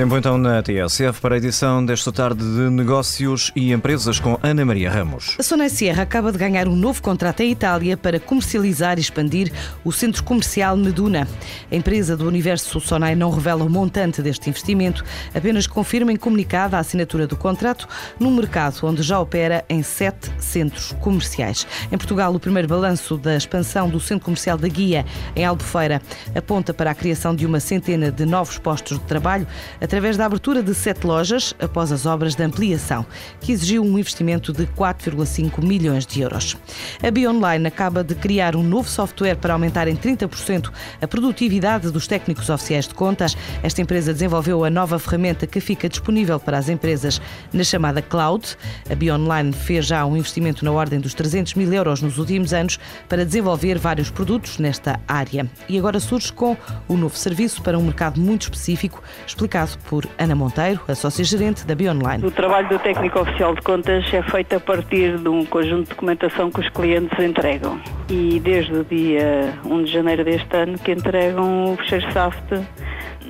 [0.00, 4.64] Tempo então na TSF para a edição desta tarde de Negócios e Empresas com Ana
[4.64, 5.36] Maria Ramos.
[5.38, 9.52] A Sonai Sierra acaba de ganhar um novo contrato em Itália para comercializar e expandir
[9.84, 11.28] o centro comercial Meduna.
[11.70, 16.76] A empresa do Universo Sonai não revela o montante deste investimento, apenas confirma em comunicado
[16.76, 17.86] a assinatura do contrato
[18.18, 21.66] num mercado onde já opera em sete centros comerciais.
[21.92, 25.04] Em Portugal, o primeiro balanço da expansão do centro comercial da Guia,
[25.36, 26.00] em Albufeira,
[26.34, 29.46] aponta para a criação de uma centena de novos postos de trabalho
[29.90, 33.04] através da abertura de sete lojas após as obras de ampliação,
[33.40, 36.56] que exigiu um investimento de 4,5 milhões de euros.
[37.02, 40.70] A BioOnline acaba de criar um novo software para aumentar em 30%
[41.02, 43.36] a produtividade dos técnicos oficiais de contas.
[43.64, 47.20] Esta empresa desenvolveu a nova ferramenta que fica disponível para as empresas
[47.52, 48.56] na chamada Cloud.
[48.88, 52.78] A BioOnline fez já um investimento na ordem dos 300 mil euros nos últimos anos
[53.08, 55.50] para desenvolver vários produtos nesta área.
[55.68, 60.06] E agora surge com o um novo serviço para um mercado muito específico, explicado por
[60.18, 62.24] Ana Monteiro, a sócia-gerente da Bionline.
[62.24, 65.90] O trabalho do técnico oficial de contas é feito a partir de um conjunto de
[65.90, 67.80] documentação que os clientes entregam.
[68.08, 72.66] E desde o dia 1 de janeiro deste ano que entregam o fecheiro SAFT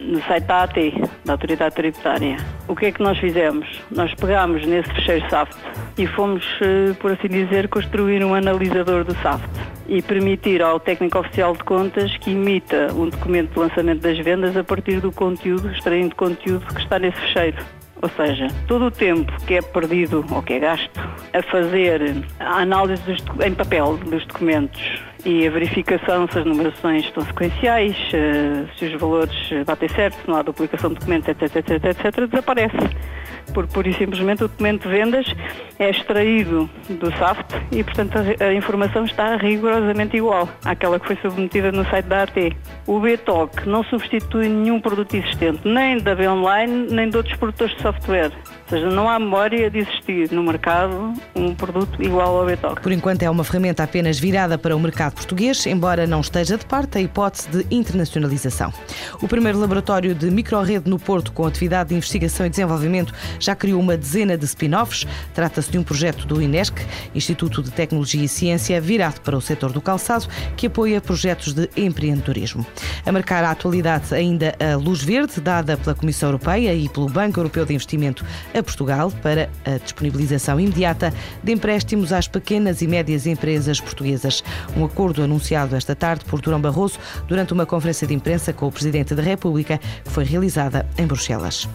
[0.00, 0.74] no site AT,
[1.24, 2.36] da Autoridade Tributária.
[2.66, 3.66] O que é que nós fizemos?
[3.90, 5.56] Nós pegámos nesse fecheiro SAFT
[5.98, 9.48] e fomos, eh, por assim dizer, construir um analisador do SAFT
[9.88, 14.56] e permitir ao técnico oficial de contas que imita um documento de lançamento das vendas
[14.56, 17.58] a partir do conteúdo, extraindo conteúdo que está nesse fecheiro.
[18.02, 21.00] Ou seja, todo o tempo que é perdido ou que é gasto
[21.34, 22.00] a fazer
[22.38, 27.96] a análise dos, em papel dos documentos e a verificação se as numerações estão sequenciais,
[28.12, 32.26] eh, se os valores batem certo, se não há duplicação de documentos, etc, etc, etc,
[32.26, 32.76] desaparece
[33.50, 35.26] por pura e simplesmente o documento de vendas
[35.78, 41.16] é extraído do SAFT e, portanto, a, a, informação está rigorosamente igual àquela que foi
[41.16, 42.56] submetida no site da AT.
[42.86, 47.82] O BTOC não substitui nenhum produto existente, nem da B-Online, nem de outros produtores de
[47.82, 48.30] software.
[48.30, 52.82] Ou seja, não há memória de existir no mercado um produto igual ao BTOC.
[52.82, 56.66] Por enquanto é uma ferramenta apenas virada para o mercado português, embora não esteja de
[56.66, 58.72] parte a hipótese de internacionalização.
[59.22, 63.80] O primeiro laboratório de microrede no Porto com atividade de investigação e desenvolvimento já criou
[63.80, 65.06] uma dezena de spin-offs.
[65.34, 66.74] Trata-se de um projeto do INESC,
[67.14, 71.68] Instituto de Tecnologia e Ciência, virado para o setor do calçado, que apoia projetos de
[71.76, 72.64] empreendedorismo.
[73.04, 77.40] A marcar a atualidade ainda a luz verde dada pela Comissão Europeia e pelo Banco
[77.40, 78.24] Europeu de Investimento
[78.54, 81.12] a Portugal para a disponibilização imediata
[81.42, 84.44] de empréstimos às pequenas e médias empresas portuguesas.
[84.76, 88.72] Um acordo anunciado esta tarde por Durão Barroso durante uma conferência de imprensa com o
[88.72, 91.68] Presidente da República que foi realizada em Bruxelas.